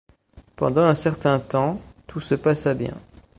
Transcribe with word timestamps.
Pendant 0.55 0.85
un 0.87 0.95
certain 0.95 1.37
temps, 1.39 1.79
tout 2.07 2.19
se 2.21 2.33
passa 2.33 2.73
bien. 2.73 2.95